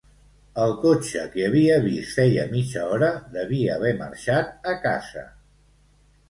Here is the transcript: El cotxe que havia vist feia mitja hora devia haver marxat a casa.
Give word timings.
El 0.61 0.71
cotxe 0.85 1.25
que 1.35 1.43
havia 1.47 1.75
vist 1.83 2.15
feia 2.19 2.45
mitja 2.53 2.87
hora 2.95 3.11
devia 3.37 3.77
haver 3.79 3.93
marxat 4.01 4.67
a 4.73 4.75
casa. 4.89 5.27